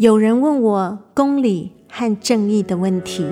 [0.00, 3.26] 有人问我公理和正义的问题。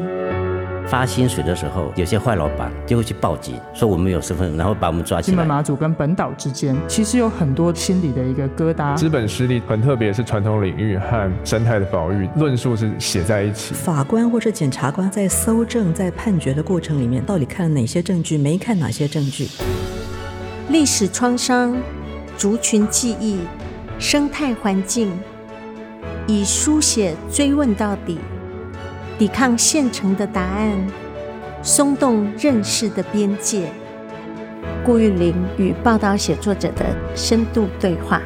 [0.86, 5.34] 发薪水的时候，有些坏老板就会去报警，说我们有身份，然后把我们抓起来。
[5.34, 8.94] 金门马祖跟本岛之间，其实有很多心理的一个疙瘩。
[8.94, 13.72] 资本实力很特别，是传统领域和生态的保育论述是写在一起。
[13.72, 19.48] 法官或是检察官在搜证、在判决的过程里面，到底看了哪些证据，没看哪些证据？
[20.68, 21.74] 历史创伤、
[22.36, 23.38] 族群记忆、
[23.98, 25.10] 生态环境，
[26.30, 28.18] 以书写追问到底。
[29.18, 30.86] 抵抗现成的答案，
[31.62, 33.72] 松动认识的边界。
[34.84, 38.20] 顾玉玲与报道写作者的深度对话。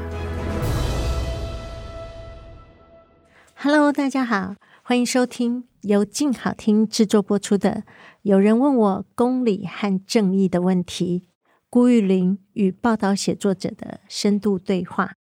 [3.55, 7.71] Hello，大家好，欢迎收听由静好听制作播出的
[8.23, 11.29] 《有人问我公理和正义的问题》。
[11.71, 15.13] 顾玉玲与报道写作者的深度对话。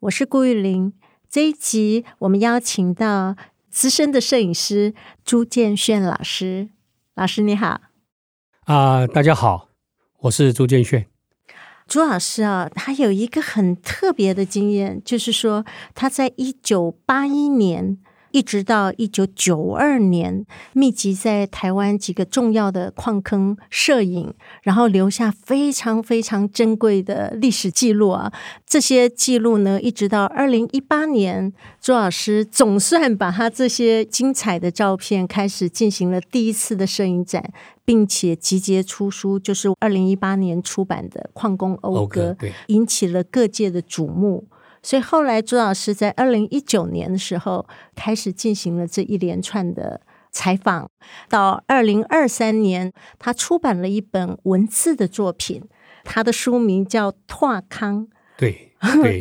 [0.00, 0.94] 我是顾玉玲。
[1.28, 3.36] 这一集我们邀请到。
[3.68, 6.70] 资深的摄影师朱建炫老师，
[7.14, 7.82] 老师你好。
[8.64, 9.68] 啊、呃，大家好，
[10.20, 11.08] 我是朱建炫。
[11.86, 17.98] 朱老师啊，他有一个很特别的经验，就是说他在一九八一年。
[18.36, 28.30] 一直到一九九二年，密集在台湾几个重要的矿坑摄影，然后留下非常非常珍贵的历史记录啊！
[28.66, 37.50] 这些记录呢，一直到二零一八年，朱老师总算把他这些精彩的照片开始进行了第一次的摄影展，
[37.86, 44.44] 并且集结出书，就是二零一八年出版的《矿工讴歌》，引起了各界的瞩目。
[44.86, 50.88] 所以后来，朱老师在二零一九年的时候开始进行了这一连串的采访。
[51.28, 55.64] 到二零二三年，他出版了一本文字的作品，
[56.04, 58.06] 他的书名叫《拓康》。
[58.38, 58.62] 对。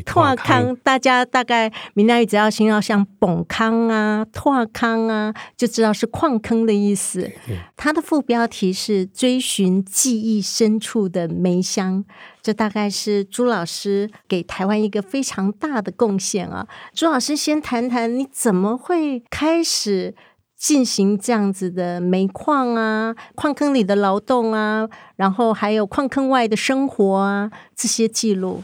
[0.06, 7.32] 拓康，大家大概闽南语只要听到像崩康啊、拓康啊，就知道是矿坑的意思。
[7.76, 12.04] 它的副标题是“追寻记忆深处的梅香”，
[12.44, 16.68] 这大概是朱老师给台湾一个非常大的贡献啊。
[16.94, 20.14] 朱老师先谈谈你怎么会开始
[20.56, 28.62] 进行这样子的煤矿啊、矿坑里的劳动啊，然后还有矿坑外的生活啊这些记录。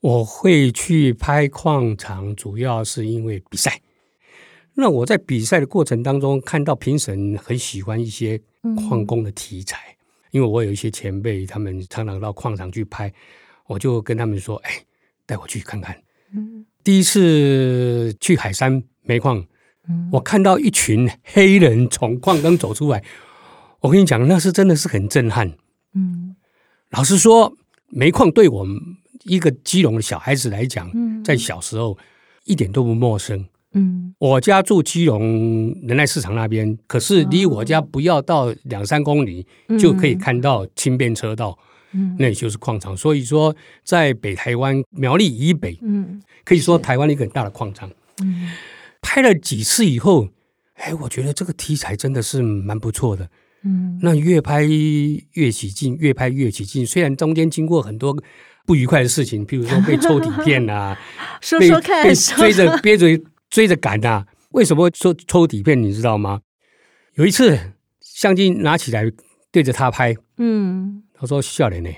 [0.00, 3.80] 我会去拍矿场，主要是因为比赛。
[4.72, 8.40] 那我在比赛的过程当中，看到评审很喜欢一些
[8.88, 9.96] 矿工的题材，嗯、
[10.30, 13.12] 因为我有一些前辈，他们常常到矿场去拍，
[13.66, 14.70] 我就跟他们说：“哎，
[15.26, 16.02] 带我去看看。
[16.34, 19.44] 嗯”第一次去海山煤矿，
[19.86, 23.04] 嗯、我看到一群黑人从矿坑走出来，
[23.80, 25.52] 我跟你讲，那是真的是很震撼。
[25.92, 26.36] 嗯，
[26.88, 27.54] 老实说，
[27.88, 28.80] 煤矿对我们。
[29.24, 30.90] 一个基隆的小孩子来讲，
[31.22, 31.96] 在小时候
[32.44, 33.44] 一点都不陌生。
[33.72, 39.46] 嗯，我家住基隆仁爱市场那边，可是离我家不要到两三公里
[39.78, 41.56] 就可以看到轻便车道，
[41.92, 42.96] 嗯，那也就是矿场。
[42.96, 43.54] 所以说，
[43.84, 47.88] 在北台湾苗栗以北，嗯，可以说台湾一个很大的矿场。
[48.22, 48.50] 嗯，
[49.00, 50.28] 拍了几次以后，
[50.74, 53.30] 哎，我觉得这个题材真的是蛮不错的。
[53.62, 56.84] 嗯，那越拍越起劲，越拍越起劲。
[56.84, 58.16] 虽然中间经过很多。
[58.70, 60.96] 不愉快的事情，譬如说被抽 底片啊，
[61.40, 63.20] 说说看，被追着憋着
[63.50, 64.24] 追着赶啊。
[64.50, 65.82] 为什么会抽抽底片？
[65.82, 66.42] 你知道吗？
[67.14, 69.10] 有一次相机拿起来
[69.50, 71.90] 对着他拍，嗯，他说：“笑脸呢，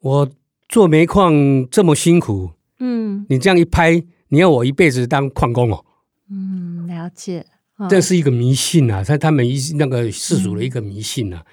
[0.00, 0.30] 我
[0.68, 5.84] 做煤矿这么辛苦，嗯，你这样一拍，你要我一辈子当矿工哦。”
[6.28, 7.46] 嗯，了解，
[7.76, 11.44] 哦、这是一个迷信啊，他他们一那个世俗的一个迷信啊。
[11.46, 11.52] 嗯、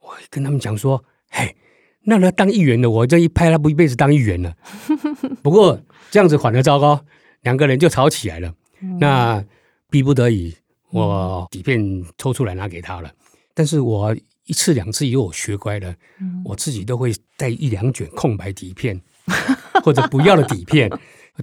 [0.00, 1.56] 我跟他们讲说，嘿。
[2.04, 4.54] 那他当议员的，我这一拍，他不一辈子当议员了。
[5.42, 5.80] 不过
[6.10, 7.04] 这样子反而糟糕，
[7.42, 8.54] 两个人就吵起来了。
[8.82, 9.44] 嗯、那
[9.90, 10.54] 逼不得已，
[10.90, 13.10] 我底片抽出来拿给他了。
[13.52, 14.16] 但是我
[14.46, 18.98] 一次两次以后我学乖了，嗯、我自己都会带一两卷空白底片，
[19.84, 20.90] 或者不要的底片，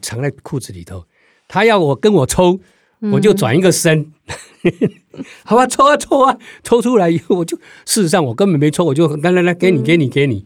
[0.01, 1.06] 藏在裤子里头。
[1.47, 2.59] 他要我跟我抽，
[3.12, 4.11] 我就转一个身。
[4.64, 4.73] 嗯、
[5.46, 7.55] 好吧，抽啊抽啊，抽出来以后，我就
[7.85, 10.46] 事实上我根本没抽，我就来来来，给你给你给你。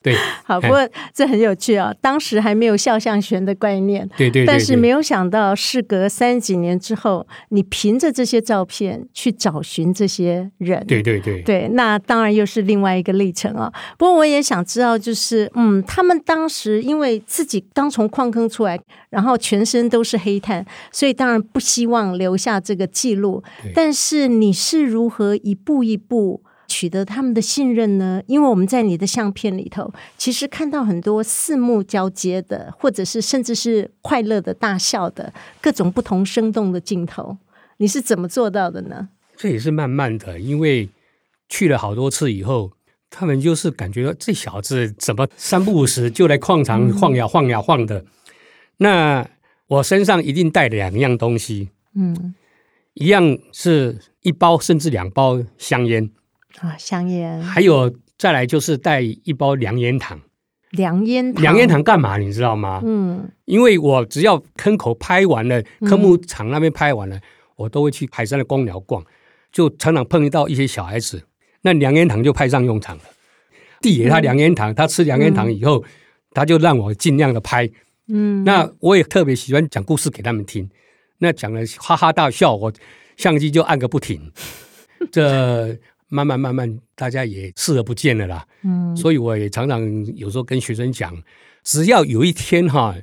[0.00, 0.14] 对，
[0.46, 1.96] 好，不过这很有趣啊、哦。
[2.00, 4.46] 当时还没有肖像权的概念，对对，对对。
[4.46, 13.72] 但是没有想到，事隔三十几年之后，你凭着这些照片去找寻这些人，对对对，对，那当然又是另外一个历程啊、哦。
[13.98, 18.78] 不过我也想知道，就是嗯，他们当时因为自己刚从矿坑出来，
[19.10, 23.42] 然后全身都是黑炭，所以当然不希望留下这个记录。
[23.74, 26.42] 但是你是如何一步一步？
[26.68, 28.22] 取得他们的信任呢？
[28.26, 37.38] 因为我们在你的相片里头，其实看到很多四目交接的，或者是甚至是快乐的大笑的各种不同生动的镜头。
[37.78, 39.08] 你是怎么做到的呢？
[39.36, 40.88] 这也是慢慢的，因为
[41.48, 42.72] 去了好多次以后，
[43.08, 48.00] 他们就是感觉这小子怎么三不五时就来矿场晃呀晃呀晃的。
[48.00, 48.06] 嗯、
[48.78, 49.30] 那
[49.68, 52.34] 我身上一定带两样东西，嗯，
[52.94, 56.10] 一样是一包甚至两包香烟
[56.60, 60.20] 啊，香烟，还有再来就是带一包凉烟糖。
[60.70, 62.18] 凉烟糖，凉烟糖干嘛？
[62.18, 62.80] 你知道吗？
[62.84, 67.16] 嗯，因为我只要坑口拍完了，科目场那边拍完了。
[67.16, 67.22] 嗯
[67.58, 69.04] 我都会去海山的公寮逛，
[69.50, 71.24] 就常常碰到一些小孩子，
[71.62, 73.02] 那凉烟糖就派上用场了。
[73.80, 75.88] 递给他凉烟糖，嗯、他吃凉烟糖以后，嗯、
[76.34, 77.68] 他就让我尽量的拍。
[78.06, 80.70] 嗯，那我也特别喜欢讲故事给他们听，
[81.18, 82.72] 那讲了哈哈大笑，我
[83.16, 84.30] 相机就按个不停。
[85.10, 85.76] 这
[86.08, 88.46] 慢慢慢慢，大家也视而不见了啦。
[88.64, 89.82] 嗯，所以我也常常
[90.16, 91.16] 有时候跟学生讲，
[91.62, 92.94] 只要有一天哈，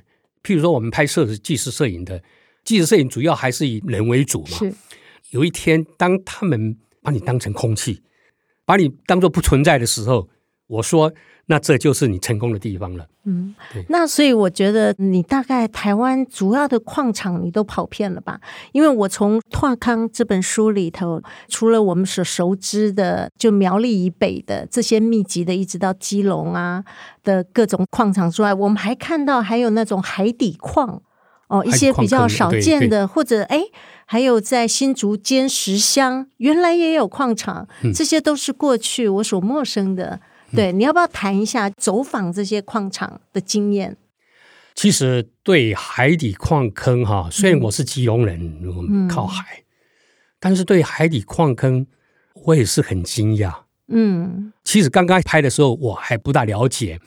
[0.44, 2.22] 譬如说我们拍摄是纪实摄影的。
[2.64, 4.58] 纪实摄影主要还是以人为主嘛。
[4.58, 4.74] 是，
[5.30, 8.02] 有一天当他们把你当成空气，
[8.66, 10.28] 把你当做不存在的时候，
[10.66, 11.14] 我说
[11.48, 13.06] 那这就是你成功的地方了。
[13.26, 13.86] 嗯，对。
[13.90, 18.40] 那所以我觉得你大概台湾主要的矿场你都跑遍了吧？
[18.72, 26.84] 因为我从《拓康》这本书里头，除了我们所熟知的就苗栗以北的这些密集的，一直到基隆啊
[27.24, 31.02] 的各种矿场之外，我们还看到还有那种海底矿。
[31.48, 33.62] 哦，一些比较少见的，或者哎，
[34.08, 40.20] 还有在新竹尖石乡，原来也有矿场，嗯、这些都是过去我所陌生的。
[40.54, 43.96] 对，嗯、你要不要谈一下走访这些矿场的经验？
[44.74, 49.64] 其实对海底矿坑哈，虽然我是基隆人，嗯、靠海，
[50.40, 51.88] 但是对海底矿坑
[52.46, 53.54] 我也是很惊讶。
[53.88, 57.00] 嗯，其实刚刚拍的时候我还不大了解，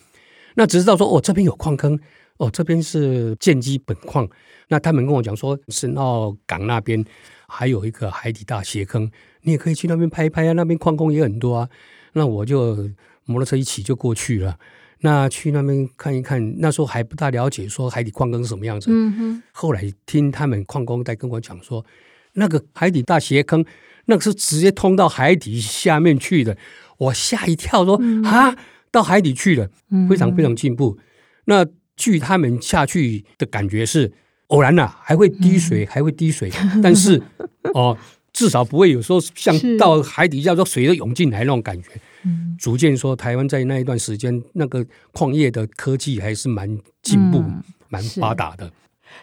[0.54, 1.98] 那只知道说哦，这边有矿坑。
[2.38, 4.24] 哦，这边是建基本矿，
[4.68, 7.04] 那他们跟我讲说，深澳港那边
[7.48, 9.10] 还有一个海底大斜坑，
[9.42, 11.68] 你也可以去那边拍一拍啊，那边矿工也很多啊。
[12.12, 12.88] 那我就
[13.28, 14.58] 摩托车一起就过去了，
[15.00, 16.58] 那去那边看一看。
[16.58, 19.42] 那时候还不大了解说海底矿坑是什么样子，嗯哼。
[19.52, 21.84] 后来听他们矿工在跟我讲说，
[22.32, 23.64] 那个海底大斜坑，
[24.06, 26.56] 那个是直接通到海底下面去的，
[26.96, 28.56] 我吓一跳说，说、嗯、啊，
[28.90, 29.68] 到海底去了，
[30.08, 30.96] 非常非常进步。
[30.98, 31.04] 嗯、
[31.44, 31.66] 那
[31.96, 34.10] 据他们下去的感觉是
[34.46, 36.50] 偶然呐、啊，还会滴水，嗯、还会滴水，
[36.82, 37.22] 但是
[37.74, 37.98] 哦，
[38.38, 41.88] 至少不会有时候像到海底下说水都涌进来那种感觉。
[42.24, 48.70] 嗯，逐渐说台湾在那一段时间，那个矿业的科技还是蛮进步、嗯、蛮发达的。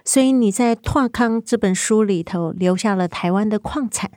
[0.03, 4.11] 所以你在《拓康》这本书里头留下了台湾的矿产。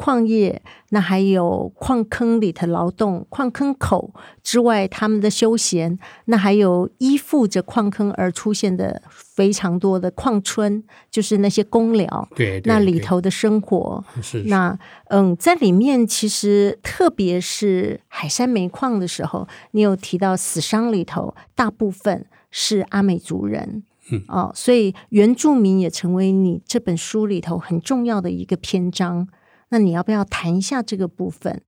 [0.00, 29.28] 矿业，那还有矿坑里的劳动，矿坑口之外，他们的休闲，那还有依附着矿坑而出现的非常多的矿村，就是那些工寮，对，对，那里头的生活，是，是，那嗯，在里面其实特别是海山煤矿的时候，你有提到死伤里头大部分是阿美族人，嗯，哦，所以原住民也成为你这本书里头很重要的一个篇章。
[29.70, 31.62] 那你要不要谈一下这个部分？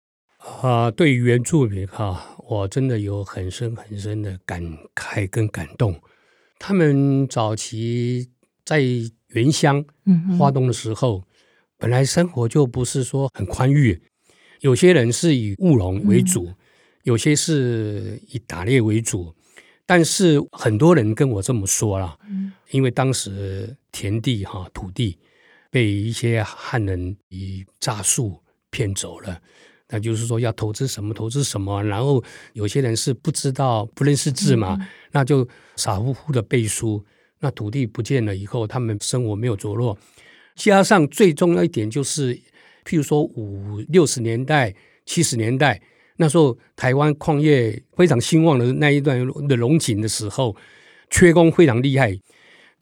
[0.60, 4.60] 啊，对于原住民哈，我真的有很深很深的感
[4.92, 6.00] 慨跟感动。
[6.58, 8.28] 他们早期
[8.64, 8.82] 在
[9.28, 11.24] 原乡嗯花东的时候，嗯、
[11.78, 14.02] 本来生活就不是说很宽裕，
[14.60, 16.56] 有些人是以务农为主，嗯、
[17.04, 19.32] 有些是以打猎为主。
[19.86, 25.18] 但是很多人跟我这么说啦，嗯、因为当时田地哈土地。
[25.72, 28.38] 被一些汉人以诈术
[28.70, 29.40] 骗走了，
[29.88, 37.02] 那就是说要投资什么投资什么，然后有些人是不知道不认识字嘛，嗯、那就傻乎乎的背书，
[37.40, 39.96] 那土地不见了以后，他们生活没有着落。
[40.56, 42.34] 加上最重要一点就是，
[42.84, 44.74] 譬如说五六十年代、
[45.06, 45.80] 七十年代
[46.16, 50.54] 那时候，台湾矿业非常兴旺的那一段的荣景的时候，
[51.08, 52.14] 缺工非常厉害。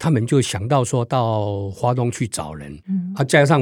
[0.01, 3.61] 他们就想到说到花东去找人，嗯、啊，加上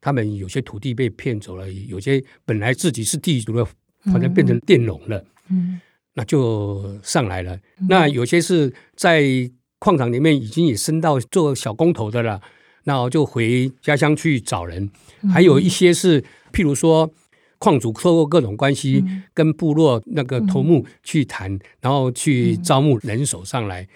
[0.00, 3.64] 他们有些土地被骗走了，有些本来自己是地主的，
[4.12, 5.80] 好像变成佃农了，嗯，
[6.14, 7.54] 那就上来了。
[7.78, 9.22] 嗯、那有些是在
[9.78, 12.40] 矿场里面已经也升到做小工头的了，
[12.82, 14.90] 那我就回家乡去找人。
[15.22, 16.20] 嗯、还有一些是，
[16.52, 17.08] 譬如说
[17.60, 23.86] 矿主透过各种关系，嗯、跟部落那个头目去谈，嗯、然后去招募人手上来。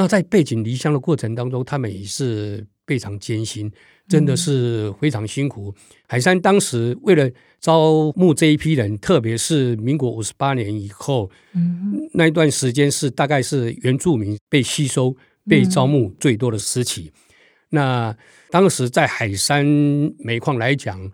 [0.00, 3.70] 那在背井离乡的过程当中，他们也是非常艰辛，
[4.08, 5.68] 真的是非常辛苦。
[5.68, 5.74] 嗯、
[6.08, 7.30] 海山当时为了
[7.60, 15.14] 招募这一批人，特别是民国五十八年以后，嗯，那一段时间是大概是原住民被吸收、
[15.46, 17.12] 被招募最多的时期。
[17.12, 17.20] 嗯、
[17.68, 18.16] 那
[18.48, 19.66] 当时在海山
[20.18, 21.12] 煤矿来讲，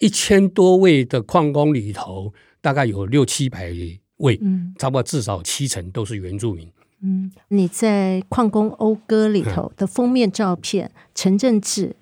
[0.00, 3.72] 一千多位的矿工里头，大概有六七百
[4.18, 6.70] 位，嗯，差不多至少七成都是原住民。
[7.02, 11.94] 嗯，你在《矿工讴歌》里头的封面照片，陈正志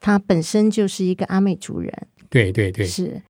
[0.00, 2.08] 他本身就是一个阿美族人。
[2.28, 3.22] 对对对，是。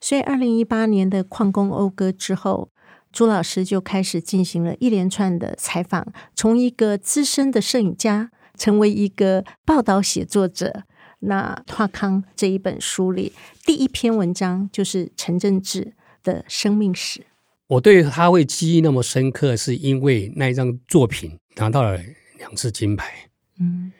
[0.00, 2.70] 所以，二零一八年的《矿工讴歌》之后，
[3.10, 10.84] 朱老师就开始进行了一连串的采访，从一个资深的摄影家，成为一个报道写作者。
[11.20, 13.32] 那《拓康》这一本书里，
[13.66, 17.26] 第一篇文章就是陈正志的生命史。
[17.68, 21.98] 我对他会记忆那么深刻，是因为那一张作品拿到了
[22.38, 23.30] 两次金牌。
[23.58, 23.92] 嗯，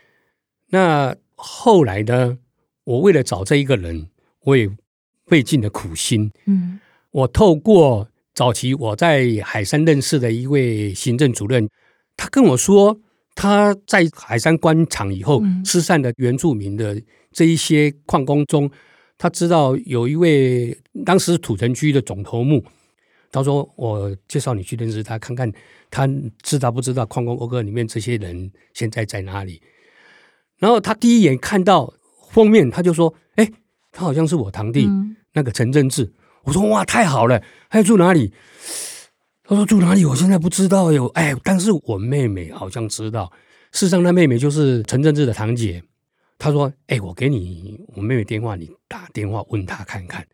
[0.69, 2.39] 那后来呢？
[2.85, 4.09] 我为了找这一个人，
[4.43, 4.69] 我也
[5.27, 6.33] 费尽了苦心。
[6.47, 6.81] 嗯，
[7.13, 11.69] 我透过早期我在海山认识的一位行政主任，
[12.17, 13.01] 他跟我说，
[13.37, 17.01] 他在海山官场以后失散的原住民的
[17.31, 18.69] 这一些矿工中，
[19.17, 22.65] 他知道有一位当时土城区的总头目。
[23.33, 25.51] 他说：“我介绍你去认识他，看看
[25.91, 26.07] 他
[26.43, 29.63] 知道不知道《矿工謳歌》里面这些人现在在哪里。”
[30.61, 31.95] 然后他第一眼看到
[32.31, 33.51] 封面，他就说：“哎，
[33.91, 36.13] 他好像是我堂弟，嗯、那个陈正志。”
[36.45, 37.43] 我说：“哇，太好了！
[37.71, 38.35] 他住哪里？”
[39.45, 40.05] 他说：“住哪里？
[40.05, 41.07] 我现在不知道哟。
[41.15, 43.33] 哎，但是我妹妹好像知道。
[43.73, 45.83] 事实上，他妹妹就是陈正志的堂姐。
[46.37, 50.27] 他说：‘哎，我给你我妹妹电话，你打电话问他看看。’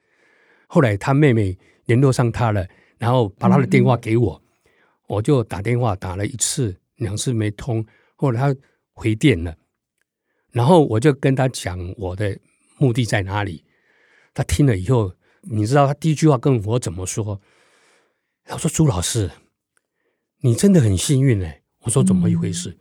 [0.66, 2.66] 后来他妹妹联络上他了。”
[2.98, 4.70] 然后把他的电话给我，嗯、
[5.06, 7.86] 我就打电话打了一次、两次没通，
[8.16, 8.60] 后来他
[8.92, 9.56] 回电了，
[10.50, 12.36] 然后我就跟他讲我的
[12.76, 13.64] 目的在哪里。
[14.34, 17.40] 他听了以后，你知道他第一句话跟我怎么说？
[18.44, 19.30] 他说：“朱老师，
[20.40, 22.78] 你真的很幸运哎。”我说：“怎么一回事？”嗯、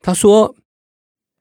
[0.00, 0.54] 他说：“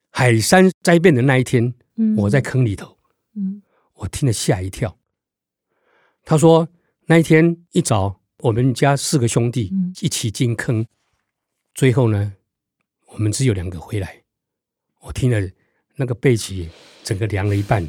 [0.09, 2.97] 海山灾变的那一天，嗯、我在坑里头，
[3.35, 3.61] 嗯、
[3.95, 4.97] 我听了吓一跳。”
[6.23, 6.69] 他说。
[7.05, 10.87] 那一天一早，我们家四个兄弟一起进坑，嗯、
[11.73, 12.33] 最后呢，
[13.07, 14.23] 我们只有两个回来。
[15.01, 15.49] 我听了
[15.97, 16.69] 那个背脊，
[17.03, 17.85] 整个凉了一半。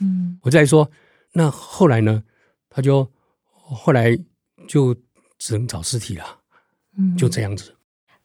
[0.00, 0.90] 嗯，我再说，
[1.32, 2.22] 那后来呢？
[2.68, 3.10] 他就
[3.46, 4.14] 后来
[4.68, 4.94] 就
[5.38, 6.40] 只能找尸体了。
[6.98, 7.74] 嗯，就这样子。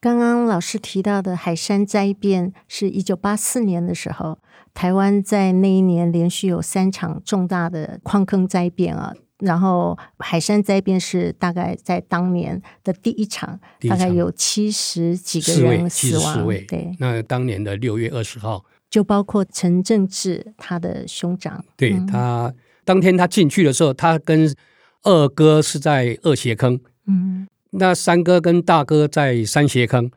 [0.01, 4.39] 刚刚老师提到的海山灾变是一九八四年的时候，
[4.73, 9.13] 台湾在那一年连续有三场重大的矿坑灾变啊。
[9.43, 16.45] 然后海山灾变是大概在当年的第一场，一场大概有七十几个人死亡。
[16.45, 21.63] 位对，那当年的六月二十号，就包括陈正志他的兄长。
[21.75, 22.53] 对、嗯、他
[22.85, 24.55] 当天他进去的时候，他跟
[25.03, 30.09] 二哥是在二斜坑，嗯，那三哥跟大哥在三斜坑。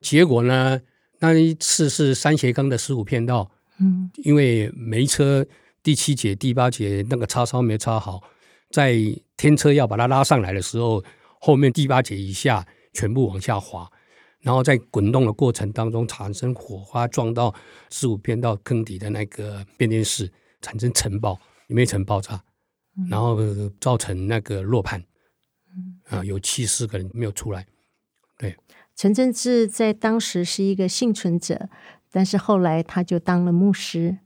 [0.00, 0.80] 结果呢，
[1.18, 5.44] 那一次是三斜坑的十五片道，嗯，因为没车
[5.82, 8.22] 第七节、第八节那个插槽没插好。
[8.70, 8.94] 在
[9.36, 11.02] 天车要把它拉上来的时候，
[11.40, 13.90] 后面第八节以下全部往下滑，
[14.40, 17.54] 然后在滚动的过程当中产生火花，撞到
[17.90, 22.42] 十五片道坑底的那个变电室，产生尘爆，里面尘爆炸，
[23.08, 23.38] 然后
[23.80, 25.02] 造成那个落盘，
[26.08, 27.66] 啊，有七十个人没有出来。
[28.36, 28.56] 对，
[28.94, 31.68] 陈正志在当时是一个幸存者，
[32.10, 34.18] 但是后来他就当了牧师。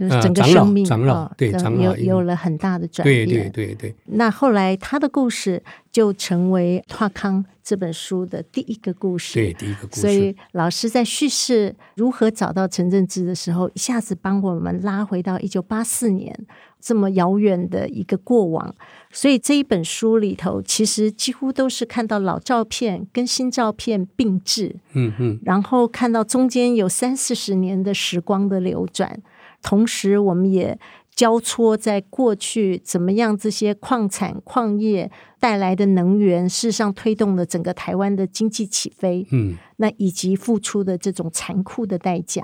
[0.00, 3.28] 就是整个生命长老，长老对，长老有有了很大的转变。
[3.28, 3.94] 对对对对。
[4.06, 9.34] 那后来他的故事就成为《拓康》这本书的第一个故事。
[9.34, 10.00] 对，第一个故事。
[10.00, 16.34] 所以老师在叙事如何找到陈正之的时候，一下子帮我们拉回到一九八四年
[16.80, 18.74] 这么遥远的一个过往。
[19.10, 24.76] 所以这一本书里头，其实几乎都是看到老照片跟新照片并置。
[24.94, 25.38] 嗯嗯。
[25.44, 29.20] 然后看到中间有三四十年的时光的流转。
[29.62, 30.78] 同时，我们也
[31.14, 39.26] 交错在过去怎么样这些矿产、矿业带来的能源，事实上推动了整个台湾的经济起飞。
[39.30, 42.42] 嗯，那以及付出的这种残酷的代价。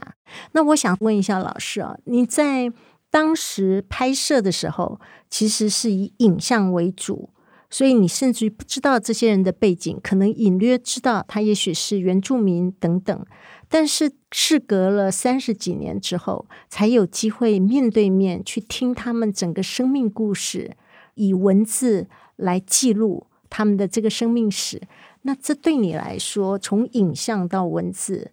[0.52, 2.70] 那我想问一下老师啊，你在
[3.10, 7.30] 当时拍摄的时候，其实是以影像为主，
[7.70, 13.26] 所以你甚至于不知道这些人的背景，可能隐约知道他也许是原住民等等。
[13.68, 20.76] 但是，事隔了三十几年之后，才有机会面对面去听他们整个生命故事，
[21.14, 24.82] 以文字来记录他们的这个生命史。
[25.22, 28.30] 那这对你来说，从影像到文字，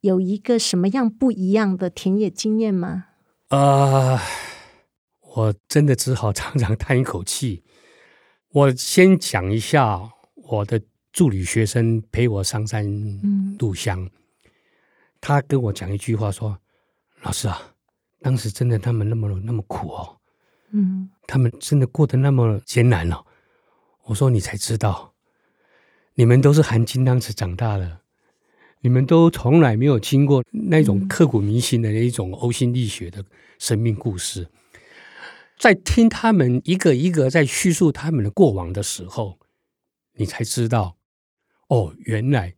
[0.00, 3.04] 有一个什么样不一样的田野经验吗？
[3.48, 3.58] 啊、
[4.14, 4.20] 呃，
[5.34, 7.62] 我真的只好长长叹一口气。
[8.50, 12.84] 我先讲一下我的助理学生陪我上山
[13.58, 14.10] 入乡，嗯、
[15.22, 16.58] 他跟我讲一句话说
[17.22, 17.74] ：“老师啊，
[18.20, 20.18] 当时真的他们那么那么苦哦，
[20.72, 23.24] 嗯，他们真的过得那么艰难哦。”
[24.06, 25.14] 我说：“你才知道，
[26.14, 28.00] 你们都是含金汤匙长大的，
[28.80, 33.24] 你们都从来没有听过那种刻骨铭心的那一种呕心沥血的
[33.60, 34.48] 生命故事。”
[35.56, 39.38] 在听他们一个一个在叙述他们的过往的时候，
[40.14, 40.96] 你才知道，
[41.68, 42.56] 哦，原来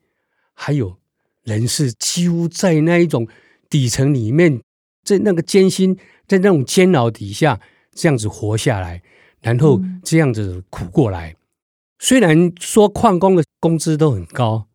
[0.55, 0.99] 还有
[1.45, 3.29] 人是几乎在那一种
[3.71, 4.61] 底层里面，
[5.05, 5.97] 在那个艰辛，
[6.27, 7.61] 在那种煎熬底下
[7.93, 9.03] 这样子活下来，
[9.41, 11.31] 然后这样子苦过来。
[11.31, 11.37] 嗯、
[11.99, 14.67] 虽然说矿工的工资都很高，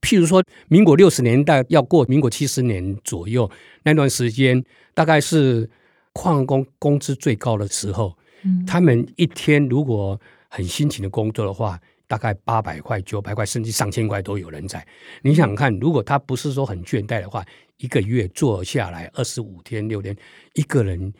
[0.00, 3.50] 譬如说民国六十年代要过民国七十年左右
[3.82, 5.68] 那段时间，大概是。
[6.16, 10.16] 矿工工资最高的时候，嗯、他们一天如果
[10.48, 11.76] 很辛勤的工作的话，
[12.14, 14.86] 大概八百块、九百块，甚至上千块都有人在。
[15.20, 17.44] 你想想看，如果他不是说很倦怠的话，
[17.78, 20.16] 一个月做下来二十五天、六天，
[20.52, 21.12] 一个人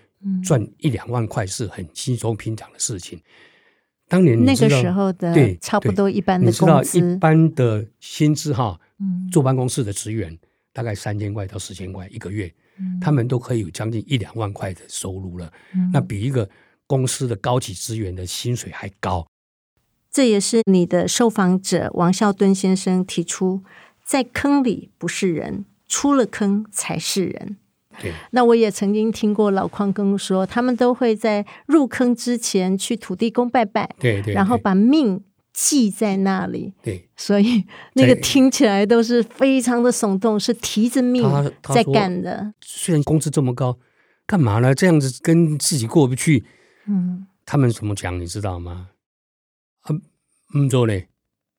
[0.44, 3.20] 赚一两万块是很轻松平常的事情。
[4.06, 8.78] 当年那个时候的对差不多一般的工资，一般的薪资哈，
[9.32, 10.38] 坐办公室的职员
[10.72, 12.48] 大概三千块到四千块一个月。
[13.00, 16.48] 他们都可以有将近一两万块的收入了，嗯、那比一个
[16.86, 19.26] 公司的高级职员的薪水还高。
[20.14, 23.62] 这也是你的受访者王孝敦先生提出，
[24.04, 27.56] 在坑里不是人，出了坑才是人。
[28.00, 35.24] 对，那我也曾经听过老矿工说，他们都会在入坑之前去土地公拜拜，对，对对，然后把命。
[35.56, 41.22] 记在那里，对， 所以那个听起来都是非常的耸动，是提着命
[41.72, 42.52] 在干的。
[42.60, 43.78] 虽然工资这么高，
[44.26, 44.74] 干嘛呢？
[44.74, 46.44] 这样子跟自己过不去。
[46.88, 48.18] 嗯，他们怎么讲？
[48.18, 48.88] 你知道吗？
[49.84, 49.96] 啊，
[50.58, 51.08] 唔做嘞，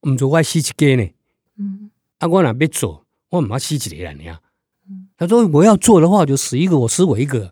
[0.07, 1.09] 唔做我死一个呢。
[1.57, 1.89] 嗯，
[2.19, 4.39] 啊，我哪边做，我唔要死一个人呀。
[4.87, 7.51] 嗯，他说我要做的话，就死一个，我死我一个。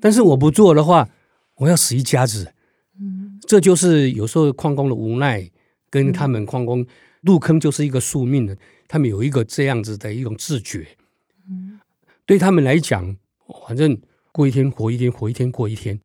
[0.00, 1.08] 但是我不做的话，
[1.56, 2.52] 我要死一家子。
[2.98, 5.50] 嗯，这就是有时候矿工的无奈。
[5.90, 6.84] 跟他们矿工
[7.20, 10.84] 入坑就是一个宿命的，他们有一个这样子的一种自觉。
[11.48, 11.78] 嗯，
[12.26, 13.16] 对他们来讲，
[13.68, 13.96] 反正
[14.32, 16.00] 过一天活一天，活一天过一天。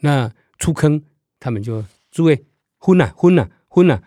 [0.00, 1.00] 那出坑，
[1.38, 2.44] 他们就诸位
[2.78, 4.02] 昏了昏了昏了，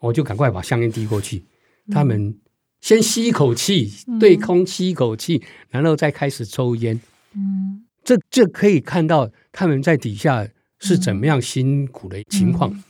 [0.00, 1.46] 我就赶快把香烟递过去。
[1.90, 2.38] 他们
[2.80, 7.00] 先吸一口气，对空吸一口气，然后再开始抽烟。
[7.34, 12.82] 嗯，这这可以看到他们在底下是怎么样辛苦的情况。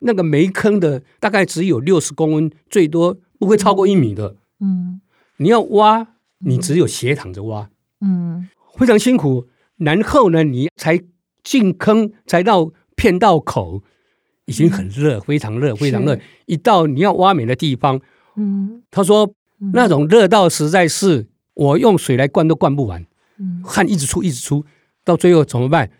[0.00, 4.36] 那个煤坑的大概只有六十公分，最多不会超过一米的。
[4.60, 5.00] 嗯，
[5.36, 7.70] 你要挖，你只有斜躺着挖。
[8.00, 9.48] 嗯，非常辛苦。
[9.76, 11.00] 然后呢，你才
[11.42, 13.82] 进坑，才到片道口，
[14.46, 16.18] 已经很热，非常热，非常热。
[16.46, 18.00] 一到你要挖煤的地方，
[18.36, 19.34] 嗯，他说
[19.72, 23.04] 那种热到实在是我用水来灌都灌不完。
[23.38, 24.64] 嗯，汗一直出，一直出，
[25.04, 25.90] 到最后怎么办？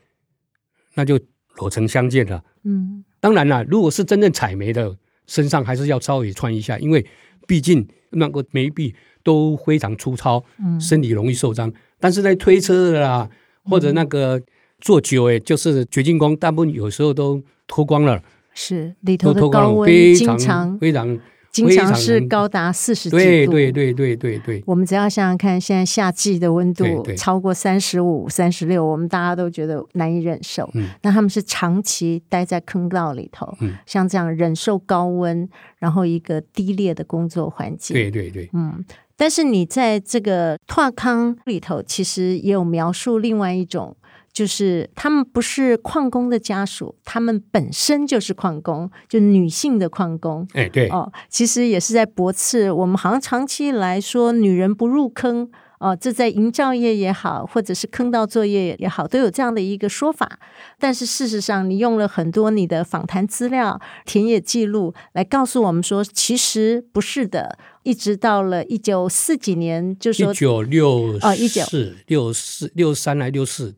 [0.94, 1.18] 那就
[1.56, 2.42] 裸成相见了。
[2.64, 3.04] 嗯。
[3.20, 4.96] 当然了，如果是真正采煤的，
[5.28, 7.06] 身上还是要稍微穿一下，因为
[7.46, 11.72] 毕竟那个煤壁都非常粗糙，嗯，身体容易受伤。
[12.00, 13.30] 但是在推车的啦，
[13.64, 14.42] 或者那个
[14.80, 17.40] 做久诶，就是掘进工，大部分有时候都
[17.72, 18.20] 脱光了，
[18.52, 21.18] 是里头的高温经常非常。
[21.50, 24.64] 经常是高达四十几度，对对对对对对。
[24.66, 30.70] 我们只要想想看，现在夏季的温度超过三十五、三十六，我们大家都觉得难以忍受。
[30.72, 35.46] 嗯，那他们是长期待在坑道里头，嗯，像这样忍受高温，
[35.78, 37.94] 然后一个低劣的工作环境。
[37.94, 38.82] 对对对，嗯。
[39.14, 43.94] 但是你在这个拓康里头，其实也有描述另外一种。
[44.32, 50.48] 就是他们不是矿工的家属，他们本身就是矿工，就女性的矿工。
[50.54, 60.38] 哎，对哦，其实也是在驳斥我们好像长期以来说女人不入坑哦，这在营造业也好，或者是坑道作业也好，都有这样的一个说法。
[60.78, 67.58] 但是事实上，你用了很多你的访谈资料、田野记录来告诉我们说，其实不是的。
[67.82, 71.64] 一直到了一九四几年，就说一九六哦，一九
[72.06, 73.74] 六四六三来六四。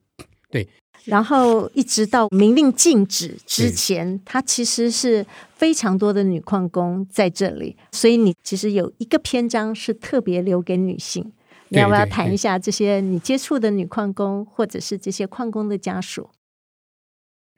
[0.55, 0.69] 对，
[1.07, 11.33] 然后一直到明令禁止之前，它其实是非常多的女矿工在这里，所以你其实有一个篇章是特别留给女性。
[11.71, 16.31] 你要不要谈一下这些你接触的女矿工，或者是这些矿工的家属？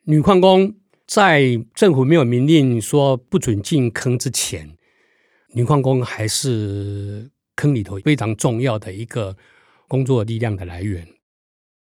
[0.04, 0.74] 女矿工
[1.06, 4.74] 在政府没有明令说不准进坑之前，
[5.52, 9.36] 女矿工还是坑里头非常重要的一个
[9.86, 11.06] 工作力量的来源。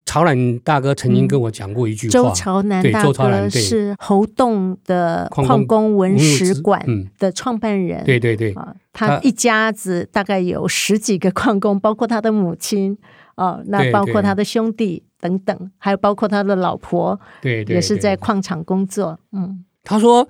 [0.09, 6.83] 朝南大哥曾经跟我讲过一句话，周朝南大哥是侯洞的矿工文史馆
[7.19, 8.03] 的创办人。
[8.05, 8.51] 对对对，
[8.91, 12.97] 他一家子大概有十几个矿工，包括他的母亲
[13.35, 19.19] 哦，那包括他的兄弟等等，还有包括他的老婆，对，也是在矿场工作。
[19.31, 20.27] 嗯，他说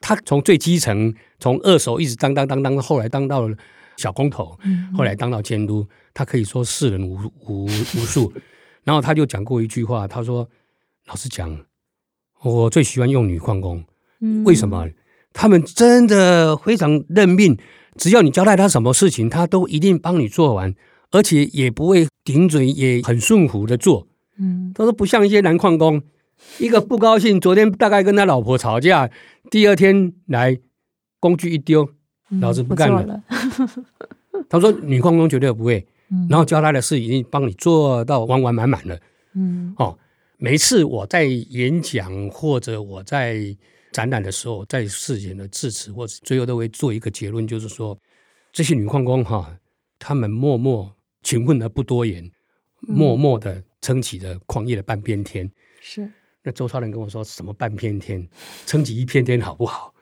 [0.00, 3.54] 他从最基层，从二手一直当当当当，后来当到了
[3.98, 4.58] 小工头，
[4.96, 8.32] 后来当到监督，他可以说世人无无无数。
[8.88, 10.48] 然后他就讲过一句话，他说
[11.08, 11.60] ：“老实讲，
[12.42, 13.84] 我最喜欢用女矿工，
[14.46, 14.88] 为什么？
[15.34, 17.58] 他们真的非常认命，
[17.96, 20.74] 只要你交代他什么事情，他都一定帮你做完，
[21.10, 24.08] 而且也不会顶嘴，也很顺服的做。
[24.38, 26.00] 嗯，他说不像一些男矿工，
[26.58, 29.10] 一个不高兴，昨天大概跟他老婆吵架，
[29.50, 30.58] 第二天来
[31.20, 31.90] 工具一丢，
[32.40, 33.02] 老子不干了。
[33.02, 33.22] 了
[34.48, 35.86] 他说女矿工绝对不会。”
[36.28, 38.98] 然后交代的事已经帮你做到完完满满了。
[39.34, 39.98] 嗯，哦，
[40.38, 43.56] 每一次我在演讲或者我在
[43.92, 47.98] 展览的时候，在事前的致辞或者最后都会做一个结论，就是说
[48.52, 49.58] 这些女矿工哈，
[49.98, 52.30] 她们默默勤奋的不多言，
[52.80, 55.50] 默默的撑起了矿业的半边天。
[55.80, 56.10] 是，
[56.42, 58.26] 那周超人跟我说什么半边天，
[58.66, 59.94] 撑起一片天好不好？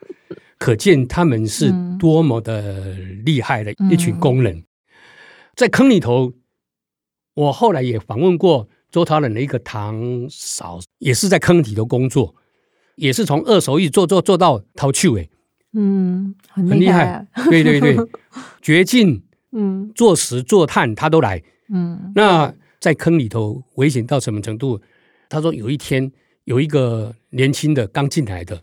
[0.59, 4.63] 可见他们是多么的厉害的一群工人。
[5.57, 6.35] 在坑里头，
[7.33, 12.35] 我后来也访问过周朝人的一个堂嫂，也是在坑里头工作，
[12.97, 15.31] 也是从二手一直做做做到淘气尾，
[15.73, 17.97] 嗯，很厉害，啊、很厉害，对对对，
[18.61, 24.79] 掘进， 嗯，做石做炭他都来，嗯，那在坑里头危险到什么程度？
[25.31, 26.13] 他说有一天
[26.45, 28.63] 有一个年轻的刚进来的，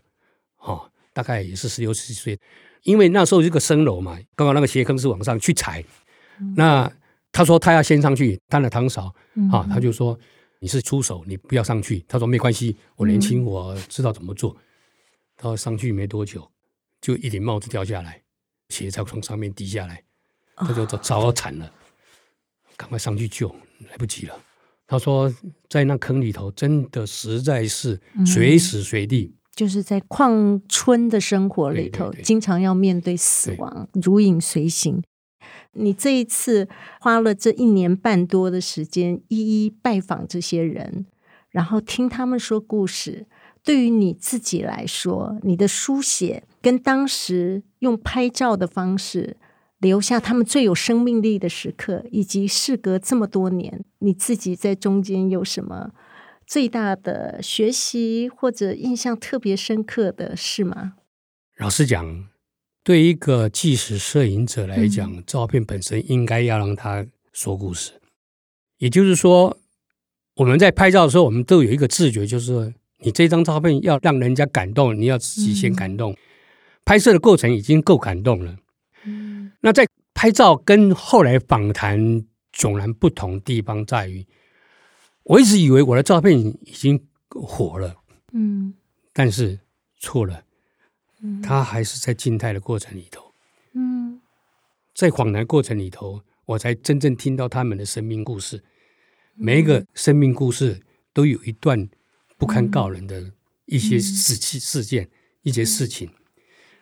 [0.60, 2.38] 哦，大概也是十六七岁，
[2.84, 5.84] 因为那时候这个生楼嘛，刚刚那个斜坑是往上去踩。
[6.56, 6.90] 那
[7.32, 9.14] 他说他要先上去，他的堂嫂
[9.50, 10.18] 啊，他就说
[10.60, 12.04] 你是出手，你不要上去。
[12.06, 14.56] 他说没关系，我年轻，我知道怎么做。
[15.36, 16.48] 他说上去没多久，
[17.00, 18.22] 就一顶帽子掉下来，
[18.68, 20.02] 血才从上面滴下来，
[20.54, 21.70] 他就说糟惨了，
[22.76, 23.48] 赶快上去救，
[23.90, 24.38] 来不及了。
[24.86, 25.34] 他说
[25.68, 35.02] 在那坑里头，真的实在是随时随地，就是在矿村的生活里头，经常要面对死亡，如影随形。
[35.74, 36.68] 你这一次
[37.00, 41.06] 花了这一年半多的时间，一一拜访这些人，
[41.50, 43.26] 然后听他们说故事。
[43.62, 49.38] 对于你自己来说，你的书写跟当时用拍照的方式
[49.78, 55.92] 留下他们最有生命力的时刻，以及事隔这么多年，你自己在中间有什么
[56.46, 60.94] 最大的学习或者印象特别深刻的事吗？
[61.56, 62.33] 老实讲。
[62.84, 67.92] 对一个纪实摄影者来讲，嗯、照片本身应该要让他说故事。
[68.76, 69.56] 也就是说，
[70.36, 76.12] 我们在拍照的时候，我们都有一个自觉，就是说，你这张照片要让人家感动，你要自己先感动。
[76.12, 76.16] 嗯、
[76.84, 78.54] 拍摄的过程已经够感动了。
[79.04, 81.98] 嗯、那在拍照跟后来访谈
[82.54, 84.26] 迥然不同地方在于，
[85.22, 87.96] 我一直以为我的照片已经火了。
[88.32, 88.74] 嗯，
[89.14, 89.58] 但是
[89.96, 90.42] 错了。
[91.42, 93.32] 他还是在静态的过程里头，
[93.72, 94.20] 嗯，
[94.94, 98.62] 在恍然过程里头，我才真正听到他们的生命故事。
[99.34, 100.80] 每一个生命故事
[101.12, 101.88] 都有一段
[102.36, 103.32] 不堪告人的
[103.66, 105.08] 一些事情、事件、
[105.42, 106.10] 一些事情。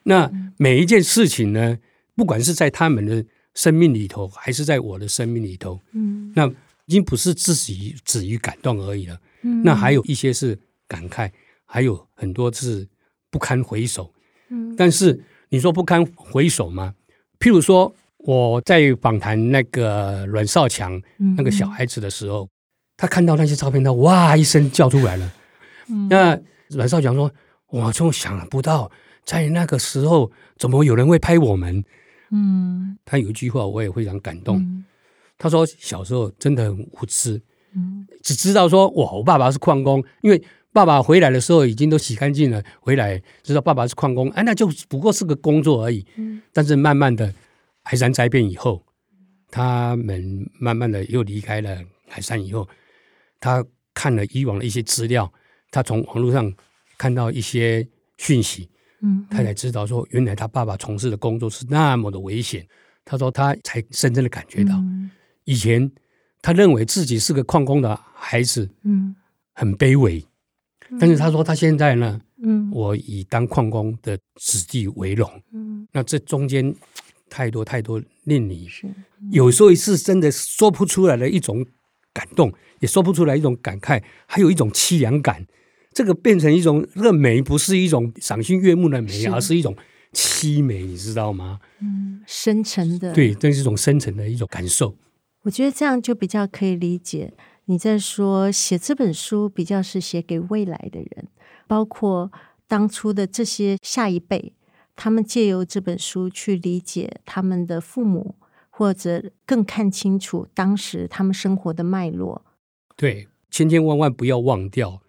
[0.05, 1.79] 那每一件事情呢，
[2.15, 3.25] 不管是在他们的
[3.55, 9.21] 生命里头，还是在我的生命里头，嗯，那已经不是自己止于感动而已了。
[9.43, 11.31] 嗯，那还有一些是感慨，
[11.65, 12.89] 还有很多是
[13.31, 14.13] 不堪回首。
[14.77, 16.95] 但是你说不堪回首吗？
[17.39, 21.01] 譬如说我在访谈那个阮少强
[21.37, 22.49] 那个小孩子的时候，
[22.97, 25.33] 他看到那些照片，他哇一声叫出来了。
[26.09, 26.39] 那
[26.69, 27.31] 阮少强说
[27.69, 28.91] ：“我就想不到
[29.25, 31.85] 在那个时候怎么有人会拍我们。”
[32.31, 34.85] 嗯，他有一句话我也非常感动。
[35.37, 37.43] 他说小时候真的很无知，
[38.23, 40.43] 只知道说我我爸爸是矿工，因为。
[40.73, 46.07] 爸爸回来的时候已经都洗干净了，回来知道爸爸是矿工，哎，那就不过是个工作而已。
[46.17, 47.33] 嗯，但是慢慢的
[47.83, 48.83] 海山灾变以后，
[49.51, 52.67] 他们慢慢的又离开了海山以后，
[53.39, 55.31] 他看了以往的一些资料，
[55.71, 56.51] 他从网络上
[56.97, 58.71] 看到一些讯息，
[59.03, 62.67] 嗯，他才知道说原来他爸爸从事的工作是那么的危险。
[63.05, 64.81] 他说他才深深的感觉到，
[65.45, 65.91] 以前
[66.41, 69.15] 他认为自己是个矿工的孩子，嗯，
[69.53, 70.25] 很卑微。
[70.99, 76.75] 但是他说他现在呢，嗯，我以当矿工的子弟为荣，嗯，那这中间
[77.31, 78.69] 太多太多令你
[79.31, 81.65] 有时候是真的说不出来的一种
[82.13, 85.47] 感动，也说不出来一种感慨，还有一种凄凉感。
[85.95, 89.77] 这个变成一种，这个美不是一种赏心悦目的美，而是一种
[90.13, 91.61] 凄美，你知道吗？
[91.81, 93.13] 嗯，深沉的。
[93.13, 94.97] 对，这是一种深沉的一种感受。
[95.43, 97.33] 我觉得这样就比较可以理解。
[97.67, 101.29] 你在说写这本书比较是写给未来的人，
[101.67, 102.31] 包括
[102.67, 104.55] 当初的这些下一辈，
[104.97, 108.35] 他们借由这本书去理解他们的父母，
[108.69, 112.45] 或者更看清楚当时他们生活的脉络。
[112.97, 115.01] 对，千千万万不要忘掉。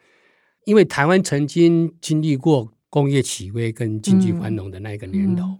[0.65, 5.57] 因为台湾曾经经历过工业起飞跟经济繁荣的那个年头，嗯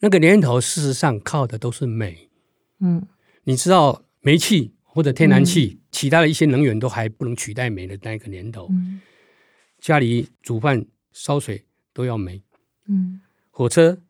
[0.00, 2.30] 那个年头事实上靠的都是煤。
[2.80, 3.06] 嗯，
[3.44, 9.00] 你知道煤气或者天然气，嗯、其他的一些能源都还不能取代煤的那个年头，嗯、
[9.78, 12.42] 家里煮饭烧水都要煤。
[12.88, 14.00] 嗯，火车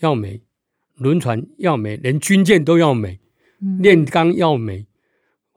[0.00, 0.42] 要煤，
[0.96, 3.20] 轮船要煤，连军舰都要煤，
[3.80, 4.86] 炼钢要煤，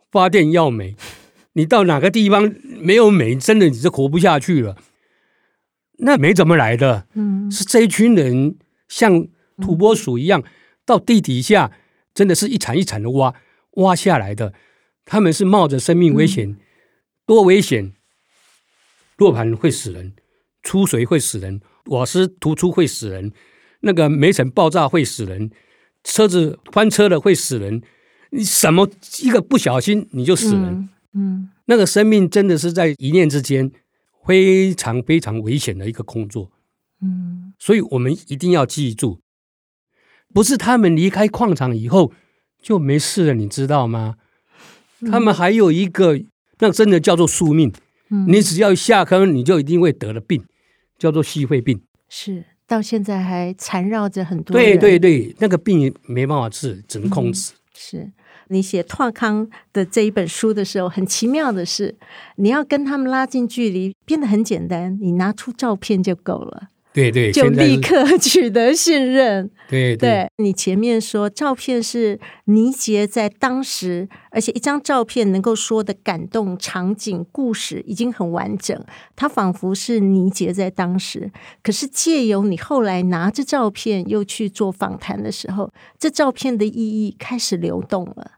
[0.09, 0.95] 发电要煤。
[1.53, 4.77] 你到哪个地方没有煤，真的你是活不下去了。
[5.97, 7.07] 那煤怎么来的？
[7.13, 8.55] 嗯，是这一群人
[8.87, 10.43] 像土拨鼠一样
[10.85, 11.71] 到地底下，
[12.13, 13.35] 真的是一铲一铲的挖
[13.71, 14.53] 挖下来的。
[15.11, 16.55] 他们是冒着生命危险，
[17.25, 17.91] 多危险！
[19.17, 20.13] 落盘会死人，
[20.63, 23.33] 出水会死人，瓦斯突出会死人，
[23.81, 25.51] 那个煤层爆炸会死人，
[26.01, 27.81] 车子翻车了会死人。
[28.29, 28.89] 你什么
[29.21, 30.63] 一个不小心你就死人。
[30.63, 33.69] 嗯嗯，那个生命真的是在一念之间，
[34.25, 36.49] 非常非常危险的一个工作。
[37.01, 39.19] 嗯，所以我们一定要记住，
[40.33, 42.13] 不是他们离开矿场以后
[42.61, 44.15] 就没事了，你知道吗？
[45.09, 46.19] 他们还有一个，
[46.59, 47.71] 那真的叫做宿命。
[48.09, 50.43] 嗯，你只要下坑，你就一定会得了病，
[50.97, 51.81] 叫做矽肺病。
[52.09, 54.53] 是，到现在还缠绕着很多。
[54.53, 57.53] 对对对，那个病没办法治，只能控制。
[57.53, 58.11] 嗯，是。
[58.49, 61.95] 你写《拓康》的这一本书的时候，很奇妙的是，
[62.35, 66.67] 你要跟他们拉近距离，变得很简单，你拿出照片就够了。
[66.93, 69.49] 对对，就立刻 取得信任。
[69.69, 78.77] 对对，对，你前面说照片是倪杰在当时，而且一张照片能够说的感动场景故事已经很完整，
[79.15, 81.31] 它仿佛是倪杰在当时。
[81.63, 88.31] 可是借由你后来拿着照片又去做访谈的时候，这照片的意义开始流动了。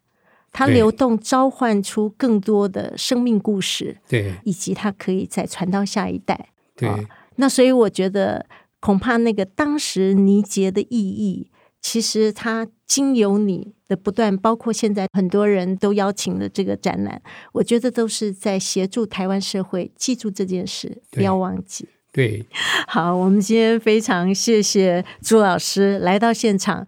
[0.52, 6.88] 它流动，召唤出更多的生命故事，对，以及它可以再传到下一代，对。
[6.88, 7.04] 哦，
[7.36, 8.46] 那所以我觉得，
[8.80, 11.50] 恐怕那个当时倪捷的意义，
[11.82, 17.22] 其实它经由你的不断，包括现在很多人都邀请了这个展览，
[17.54, 21.88] 我觉得都是在协助台湾社会记住这件事，不要忘记。
[22.12, 22.46] 对，
[22.88, 26.86] 好，我们今天非常谢谢朱老师来到现场。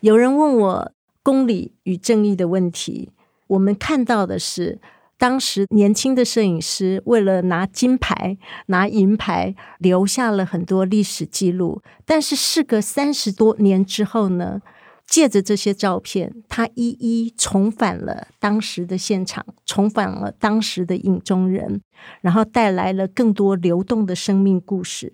[0.00, 0.92] 有人问我。
[1.22, 3.10] 公理与正义的问题，
[3.48, 4.80] 我们看到的是，
[5.20, 11.82] 当时年轻的摄影师为了拿金牌、拿银牌，留下了很多历史记录。
[12.06, 14.62] 但是事隔三十多年之后呢，
[15.06, 21.82] 借着这些照片，他一一重返了当时的现场，重返了当时的影中人，
[22.22, 25.12] 然后带来了更多流动的生命故事。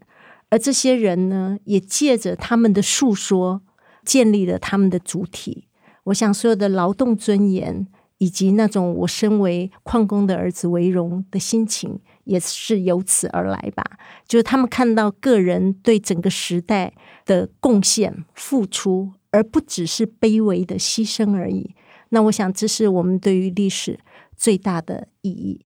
[0.50, 3.60] 而这些人呢，也借着他们的述说，
[4.04, 5.66] 建立了他们的主体。
[6.04, 7.88] 我想，所有的劳动尊严，
[8.18, 13.84] 以及那种我身为矿工的儿子为荣的心情，也是由此而来吧。
[14.26, 21.74] 就是他们看到个人对整个时代的贡献、付出，而不只是卑微的牺牲而已。
[22.10, 23.98] 那我想，这是我们对于历史
[24.36, 25.60] 最大的意义。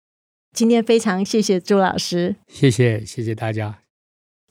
[0.51, 3.81] 今天非常谢谢朱老师，谢谢谢谢大家，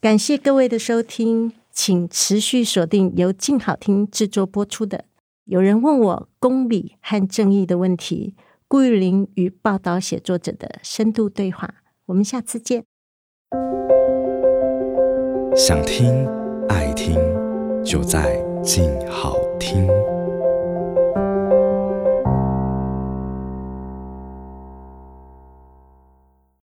[0.01, 5.07] 感谢各位的收听，请持续锁定由静好听制作播出的。
[5.49, 8.35] 有人问我公理和正义的问题，
[8.69, 12.85] 顾玉玲与报道写作者的深度对话，我们下次见。
[15.57, 16.27] 想听
[16.69, 17.15] 爱听，
[17.83, 19.89] 就在静好听。